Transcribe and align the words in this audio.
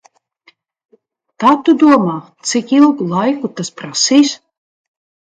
Kā 1.43 1.51
tu 1.67 1.75
domā, 1.83 2.15
cik 2.51 2.73
ilgu 2.77 3.07
laiku 3.11 3.51
tas 3.61 3.69
prasīs? 3.83 4.33